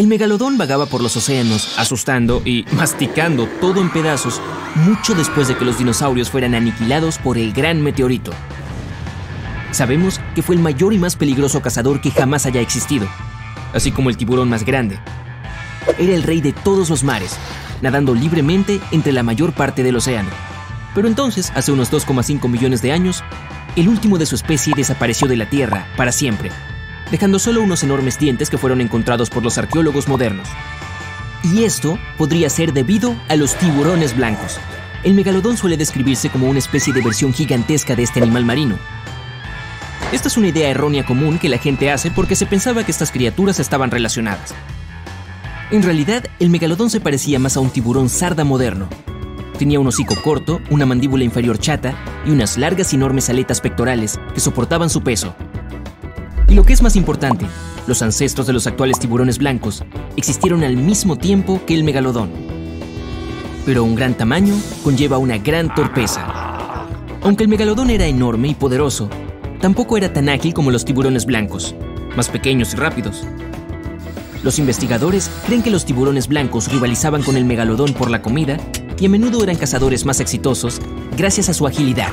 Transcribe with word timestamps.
El 0.00 0.06
megalodón 0.06 0.56
vagaba 0.56 0.86
por 0.86 1.02
los 1.02 1.14
océanos, 1.18 1.74
asustando 1.76 2.40
y 2.46 2.64
masticando 2.72 3.46
todo 3.60 3.82
en 3.82 3.90
pedazos 3.90 4.40
mucho 4.76 5.14
después 5.14 5.46
de 5.46 5.58
que 5.58 5.66
los 5.66 5.76
dinosaurios 5.76 6.30
fueran 6.30 6.54
aniquilados 6.54 7.18
por 7.18 7.36
el 7.36 7.52
gran 7.52 7.82
meteorito. 7.82 8.32
Sabemos 9.72 10.18
que 10.34 10.40
fue 10.40 10.54
el 10.54 10.62
mayor 10.62 10.94
y 10.94 10.98
más 10.98 11.16
peligroso 11.16 11.60
cazador 11.60 12.00
que 12.00 12.10
jamás 12.10 12.46
haya 12.46 12.62
existido, 12.62 13.06
así 13.74 13.92
como 13.92 14.08
el 14.08 14.16
tiburón 14.16 14.48
más 14.48 14.64
grande. 14.64 14.98
Era 15.98 16.14
el 16.14 16.22
rey 16.22 16.40
de 16.40 16.54
todos 16.54 16.88
los 16.88 17.04
mares, 17.04 17.36
nadando 17.82 18.14
libremente 18.14 18.80
entre 18.92 19.12
la 19.12 19.22
mayor 19.22 19.52
parte 19.52 19.82
del 19.82 19.96
océano. 19.96 20.30
Pero 20.94 21.08
entonces, 21.08 21.52
hace 21.54 21.72
unos 21.72 21.92
2,5 21.92 22.48
millones 22.48 22.80
de 22.80 22.92
años, 22.92 23.22
el 23.76 23.86
último 23.86 24.16
de 24.16 24.24
su 24.24 24.34
especie 24.34 24.72
desapareció 24.74 25.28
de 25.28 25.36
la 25.36 25.50
Tierra 25.50 25.88
para 25.98 26.10
siempre, 26.10 26.50
dejando 27.10 27.38
solo 27.38 27.62
unos 27.62 27.82
enormes 27.82 28.18
dientes 28.18 28.50
que 28.50 28.58
fueron 28.58 28.80
encontrados 28.80 29.30
por 29.30 29.42
los 29.42 29.58
arqueólogos 29.58 30.08
modernos. 30.08 30.48
Y 31.42 31.64
esto 31.64 31.98
podría 32.18 32.50
ser 32.50 32.72
debido 32.72 33.16
a 33.28 33.36
los 33.36 33.54
tiburones 33.56 34.16
blancos. 34.16 34.58
El 35.02 35.14
megalodón 35.14 35.56
suele 35.56 35.76
describirse 35.76 36.28
como 36.28 36.48
una 36.48 36.58
especie 36.58 36.92
de 36.92 37.00
versión 37.00 37.32
gigantesca 37.32 37.96
de 37.96 38.02
este 38.02 38.20
animal 38.20 38.44
marino. 38.44 38.78
Esta 40.12 40.28
es 40.28 40.36
una 40.36 40.48
idea 40.48 40.68
errónea 40.68 41.06
común 41.06 41.38
que 41.38 41.48
la 41.48 41.58
gente 41.58 41.90
hace 41.90 42.10
porque 42.10 42.36
se 42.36 42.46
pensaba 42.46 42.84
que 42.84 42.90
estas 42.90 43.10
criaturas 43.10 43.60
estaban 43.60 43.90
relacionadas. 43.90 44.54
En 45.70 45.82
realidad, 45.82 46.24
el 46.40 46.50
megalodón 46.50 46.90
se 46.90 47.00
parecía 47.00 47.38
más 47.38 47.56
a 47.56 47.60
un 47.60 47.70
tiburón 47.70 48.08
sarda 48.08 48.44
moderno, 48.44 48.88
Tenía 49.60 49.78
un 49.78 49.86
hocico 49.86 50.14
corto, 50.24 50.62
una 50.70 50.86
mandíbula 50.86 51.22
inferior 51.22 51.58
chata 51.58 51.94
y 52.24 52.30
unas 52.30 52.56
largas 52.56 52.94
y 52.94 52.96
enormes 52.96 53.28
aletas 53.28 53.60
pectorales 53.60 54.18
que 54.32 54.40
soportaban 54.40 54.88
su 54.88 55.02
peso. 55.02 55.34
Y 56.50 56.54
lo 56.54 56.64
que 56.64 56.72
es 56.72 56.82
más 56.82 56.96
importante, 56.96 57.46
los 57.86 58.02
ancestros 58.02 58.44
de 58.44 58.52
los 58.52 58.66
actuales 58.66 58.98
tiburones 58.98 59.38
blancos 59.38 59.84
existieron 60.16 60.64
al 60.64 60.76
mismo 60.76 61.14
tiempo 61.14 61.60
que 61.64 61.74
el 61.74 61.84
megalodón. 61.84 62.32
Pero 63.64 63.84
un 63.84 63.94
gran 63.94 64.14
tamaño 64.14 64.56
conlleva 64.82 65.16
una 65.18 65.38
gran 65.38 65.72
torpeza. 65.72 66.88
Aunque 67.22 67.44
el 67.44 67.48
megalodón 67.48 67.90
era 67.90 68.06
enorme 68.06 68.48
y 68.48 68.54
poderoso, 68.54 69.08
tampoco 69.60 69.96
era 69.96 70.12
tan 70.12 70.28
ágil 70.28 70.52
como 70.52 70.72
los 70.72 70.84
tiburones 70.84 71.24
blancos, 71.24 71.76
más 72.16 72.28
pequeños 72.28 72.74
y 72.74 72.78
rápidos. 72.78 73.24
Los 74.42 74.58
investigadores 74.58 75.30
creen 75.46 75.62
que 75.62 75.70
los 75.70 75.84
tiburones 75.84 76.26
blancos 76.26 76.66
rivalizaban 76.72 77.22
con 77.22 77.36
el 77.36 77.44
megalodón 77.44 77.92
por 77.92 78.10
la 78.10 78.22
comida 78.22 78.56
y 78.98 79.06
a 79.06 79.08
menudo 79.08 79.44
eran 79.44 79.54
cazadores 79.54 80.04
más 80.04 80.18
exitosos 80.18 80.80
gracias 81.16 81.48
a 81.48 81.54
su 81.54 81.64
agilidad. 81.68 82.08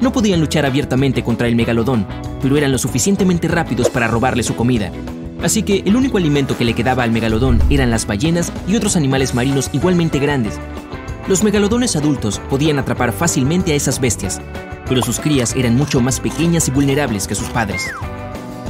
No 0.00 0.12
podían 0.12 0.40
luchar 0.40 0.64
abiertamente 0.64 1.24
contra 1.24 1.48
el 1.48 1.56
megalodón, 1.56 2.06
pero 2.40 2.56
eran 2.56 2.70
lo 2.70 2.78
suficientemente 2.78 3.48
rápidos 3.48 3.90
para 3.90 4.06
robarle 4.06 4.42
su 4.42 4.54
comida. 4.54 4.92
Así 5.42 5.62
que 5.62 5.82
el 5.86 5.96
único 5.96 6.18
alimento 6.18 6.56
que 6.56 6.64
le 6.64 6.74
quedaba 6.74 7.02
al 7.02 7.10
megalodón 7.10 7.60
eran 7.70 7.90
las 7.90 8.06
ballenas 8.06 8.52
y 8.68 8.76
otros 8.76 8.96
animales 8.96 9.34
marinos 9.34 9.70
igualmente 9.72 10.18
grandes. 10.18 10.58
Los 11.28 11.42
megalodones 11.42 11.96
adultos 11.96 12.40
podían 12.48 12.78
atrapar 12.78 13.12
fácilmente 13.12 13.72
a 13.72 13.74
esas 13.74 14.00
bestias, 14.00 14.40
pero 14.88 15.02
sus 15.02 15.20
crías 15.20 15.54
eran 15.56 15.76
mucho 15.76 16.00
más 16.00 16.20
pequeñas 16.20 16.68
y 16.68 16.70
vulnerables 16.70 17.26
que 17.26 17.34
sus 17.34 17.48
padres. 17.48 17.90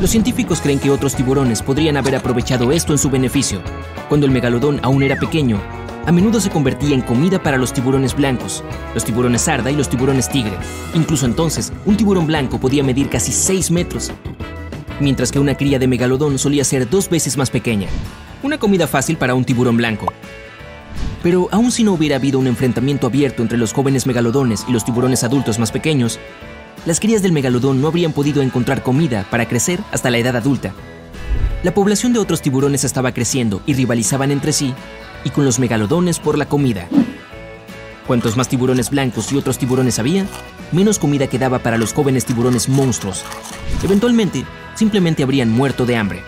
Los 0.00 0.10
científicos 0.10 0.60
creen 0.60 0.78
que 0.78 0.90
otros 0.90 1.14
tiburones 1.14 1.62
podrían 1.62 1.98
haber 1.98 2.16
aprovechado 2.16 2.72
esto 2.72 2.92
en 2.92 2.98
su 2.98 3.10
beneficio. 3.10 3.60
Cuando 4.08 4.26
el 4.26 4.32
megalodón 4.32 4.80
aún 4.82 5.02
era 5.02 5.16
pequeño, 5.16 5.60
a 6.06 6.12
menudo 6.12 6.40
se 6.40 6.50
convertía 6.50 6.94
en 6.94 7.02
comida 7.02 7.42
para 7.42 7.58
los 7.58 7.72
tiburones 7.72 8.14
blancos, 8.14 8.64
los 8.94 9.04
tiburones 9.04 9.42
sarda 9.42 9.70
y 9.70 9.76
los 9.76 9.88
tiburones 9.88 10.28
tigre. 10.28 10.56
Incluso 10.94 11.26
entonces, 11.26 11.72
un 11.84 11.96
tiburón 11.96 12.26
blanco 12.26 12.58
podía 12.58 12.82
medir 12.82 13.08
casi 13.08 13.32
6 13.32 13.70
metros, 13.70 14.10
mientras 14.98 15.30
que 15.30 15.38
una 15.38 15.54
cría 15.54 15.78
de 15.78 15.86
megalodón 15.86 16.38
solía 16.38 16.64
ser 16.64 16.88
dos 16.88 17.08
veces 17.08 17.36
más 17.36 17.50
pequeña. 17.50 17.88
Una 18.42 18.58
comida 18.58 18.86
fácil 18.86 19.18
para 19.18 19.34
un 19.34 19.44
tiburón 19.44 19.76
blanco. 19.76 20.12
Pero 21.22 21.48
aun 21.52 21.70
si 21.70 21.84
no 21.84 21.92
hubiera 21.92 22.16
habido 22.16 22.38
un 22.38 22.46
enfrentamiento 22.46 23.06
abierto 23.06 23.42
entre 23.42 23.58
los 23.58 23.74
jóvenes 23.74 24.06
megalodones 24.06 24.64
y 24.66 24.72
los 24.72 24.86
tiburones 24.86 25.22
adultos 25.22 25.58
más 25.58 25.70
pequeños, 25.70 26.18
las 26.86 26.98
crías 26.98 27.20
del 27.20 27.32
megalodón 27.32 27.82
no 27.82 27.88
habrían 27.88 28.12
podido 28.12 28.40
encontrar 28.40 28.82
comida 28.82 29.26
para 29.30 29.46
crecer 29.46 29.80
hasta 29.92 30.10
la 30.10 30.16
edad 30.16 30.34
adulta. 30.34 30.72
La 31.62 31.74
población 31.74 32.14
de 32.14 32.20
otros 32.20 32.40
tiburones 32.40 32.84
estaba 32.84 33.12
creciendo 33.12 33.60
y 33.66 33.74
rivalizaban 33.74 34.30
entre 34.30 34.54
sí 34.54 34.72
y 35.24 35.30
con 35.30 35.44
los 35.44 35.58
megalodones 35.58 36.18
por 36.18 36.38
la 36.38 36.46
comida. 36.46 36.88
Cuantos 38.06 38.36
más 38.36 38.48
tiburones 38.48 38.90
blancos 38.90 39.30
y 39.32 39.36
otros 39.36 39.58
tiburones 39.58 39.98
había, 39.98 40.26
menos 40.72 40.98
comida 40.98 41.26
quedaba 41.26 41.60
para 41.60 41.78
los 41.78 41.92
jóvenes 41.92 42.24
tiburones 42.24 42.68
monstruos. 42.68 43.24
Eventualmente, 43.82 44.44
simplemente 44.74 45.22
habrían 45.22 45.50
muerto 45.50 45.86
de 45.86 45.96
hambre. 45.96 46.22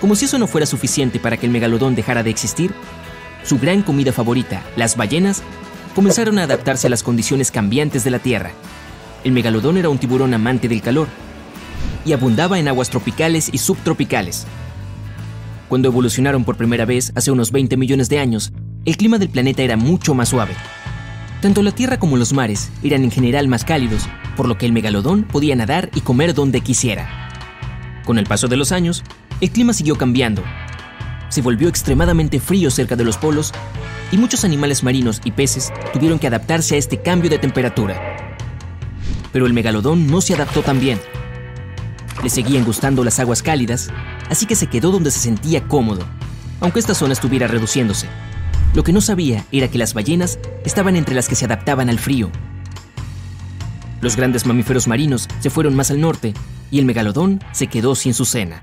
Como 0.00 0.14
si 0.14 0.26
eso 0.26 0.38
no 0.38 0.46
fuera 0.46 0.66
suficiente 0.66 1.18
para 1.18 1.36
que 1.36 1.46
el 1.46 1.52
megalodón 1.52 1.94
dejara 1.94 2.22
de 2.22 2.30
existir, 2.30 2.72
su 3.44 3.58
gran 3.58 3.82
comida 3.82 4.12
favorita, 4.12 4.62
las 4.76 4.96
ballenas, 4.96 5.42
comenzaron 5.94 6.38
a 6.38 6.44
adaptarse 6.44 6.86
a 6.86 6.90
las 6.90 7.02
condiciones 7.02 7.50
cambiantes 7.50 8.04
de 8.04 8.10
la 8.10 8.18
Tierra. 8.18 8.52
El 9.24 9.32
megalodón 9.32 9.76
era 9.76 9.88
un 9.88 9.98
tiburón 9.98 10.32
amante 10.32 10.68
del 10.68 10.80
calor 10.80 11.08
y 12.04 12.12
abundaba 12.12 12.58
en 12.58 12.68
aguas 12.68 12.90
tropicales 12.90 13.50
y 13.52 13.58
subtropicales, 13.58 14.46
cuando 15.68 15.88
evolucionaron 15.88 16.44
por 16.44 16.56
primera 16.56 16.86
vez 16.86 17.12
hace 17.14 17.30
unos 17.30 17.52
20 17.52 17.76
millones 17.76 18.08
de 18.08 18.18
años, 18.18 18.52
el 18.86 18.96
clima 18.96 19.18
del 19.18 19.28
planeta 19.28 19.62
era 19.62 19.76
mucho 19.76 20.14
más 20.14 20.30
suave. 20.30 20.54
Tanto 21.42 21.62
la 21.62 21.72
Tierra 21.72 21.98
como 21.98 22.16
los 22.16 22.32
mares 22.32 22.70
eran 22.82 23.04
en 23.04 23.10
general 23.10 23.48
más 23.48 23.64
cálidos, 23.64 24.08
por 24.36 24.48
lo 24.48 24.56
que 24.56 24.66
el 24.66 24.72
megalodón 24.72 25.24
podía 25.24 25.54
nadar 25.54 25.90
y 25.94 26.00
comer 26.00 26.34
donde 26.34 26.62
quisiera. 26.62 27.28
Con 28.04 28.18
el 28.18 28.26
paso 28.26 28.48
de 28.48 28.56
los 28.56 28.72
años, 28.72 29.04
el 29.40 29.50
clima 29.50 29.74
siguió 29.74 29.96
cambiando. 29.96 30.42
Se 31.28 31.42
volvió 31.42 31.68
extremadamente 31.68 32.40
frío 32.40 32.70
cerca 32.70 32.96
de 32.96 33.04
los 33.04 33.18
polos 33.18 33.52
y 34.10 34.16
muchos 34.16 34.44
animales 34.44 34.82
marinos 34.82 35.20
y 35.22 35.32
peces 35.32 35.70
tuvieron 35.92 36.18
que 36.18 36.26
adaptarse 36.26 36.74
a 36.74 36.78
este 36.78 37.02
cambio 37.02 37.28
de 37.28 37.38
temperatura. 37.38 38.36
Pero 39.32 39.44
el 39.44 39.52
megalodón 39.52 40.06
no 40.06 40.22
se 40.22 40.32
adaptó 40.32 40.62
tan 40.62 40.80
bien. 40.80 40.98
Le 42.22 42.30
seguían 42.30 42.64
gustando 42.64 43.04
las 43.04 43.20
aguas 43.20 43.42
cálidas 43.42 43.90
así 44.28 44.46
que 44.46 44.56
se 44.56 44.68
quedó 44.68 44.90
donde 44.90 45.10
se 45.10 45.20
sentía 45.20 45.66
cómodo, 45.66 46.04
aunque 46.60 46.80
esta 46.80 46.94
zona 46.94 47.12
estuviera 47.12 47.46
reduciéndose. 47.46 48.08
Lo 48.74 48.82
que 48.84 48.92
no 48.92 49.00
sabía 49.00 49.44
era 49.52 49.68
que 49.68 49.78
las 49.78 49.94
ballenas 49.94 50.38
estaban 50.64 50.96
entre 50.96 51.14
las 51.14 51.28
que 51.28 51.34
se 51.34 51.44
adaptaban 51.44 51.88
al 51.88 51.98
frío. 51.98 52.30
Los 54.00 54.16
grandes 54.16 54.46
mamíferos 54.46 54.86
marinos 54.86 55.28
se 55.40 55.50
fueron 55.50 55.74
más 55.74 55.90
al 55.90 56.00
norte 56.00 56.34
y 56.70 56.78
el 56.78 56.84
megalodón 56.84 57.42
se 57.52 57.66
quedó 57.66 57.94
sin 57.94 58.14
su 58.14 58.24
cena. 58.24 58.62